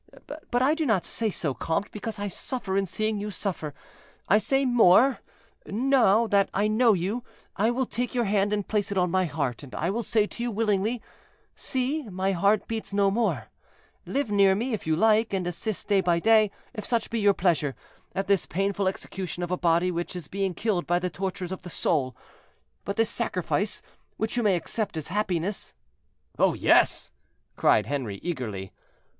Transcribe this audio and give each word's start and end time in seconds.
But 0.49 0.63
I 0.63 0.73
do 0.73 0.83
not 0.83 1.05
say 1.05 1.29
so, 1.29 1.53
comte, 1.53 1.91
because 1.91 2.17
I 2.17 2.27
suffer 2.27 2.75
in 2.75 2.87
seeing 2.87 3.19
you 3.19 3.29
suffer. 3.29 3.71
I 4.27 4.39
say 4.39 4.65
more; 4.65 5.19
now 5.67 6.25
that 6.25 6.49
I 6.55 6.67
know 6.67 6.93
you, 6.93 7.23
I 7.55 7.69
will 7.69 7.85
take 7.85 8.15
your 8.15 8.23
hand 8.23 8.51
and 8.51 8.67
place 8.67 8.91
it 8.91 8.97
on 8.97 9.11
my 9.11 9.25
heart, 9.25 9.61
and 9.61 9.75
I 9.75 9.91
will 9.91 10.01
say 10.01 10.25
to 10.25 10.41
you 10.41 10.49
willingly, 10.49 11.03
'See, 11.55 12.09
my 12.09 12.31
heart 12.31 12.67
beats 12.67 12.91
no 12.91 13.11
more; 13.11 13.49
live 14.07 14.31
near 14.31 14.55
me, 14.55 14.73
if 14.73 14.87
you 14.87 14.95
like, 14.95 15.33
and 15.33 15.45
assist 15.45 15.87
day 15.87 16.01
by 16.01 16.19
day, 16.19 16.49
if 16.73 16.83
such 16.83 17.11
be 17.11 17.19
your 17.19 17.35
pleasure, 17.35 17.75
at 18.15 18.25
this 18.25 18.47
painful 18.47 18.87
execution 18.87 19.43
of 19.43 19.51
a 19.51 19.55
body 19.55 19.91
which 19.91 20.15
is 20.15 20.27
being 20.27 20.55
killed 20.55 20.87
by 20.87 20.97
the 20.97 21.11
tortures 21.11 21.51
of 21.51 21.61
the 21.61 21.69
soul;' 21.69 22.15
but 22.85 22.95
this 22.95 23.11
sacrifice, 23.11 23.83
which 24.17 24.35
you 24.35 24.41
may 24.41 24.55
accept 24.55 24.97
as 24.97 25.09
happiness—" 25.09 25.75
"Oh, 26.39 26.55
yes!" 26.55 27.11
cried 27.55 27.85
Henri, 27.85 28.19
eagerly. 28.23 28.71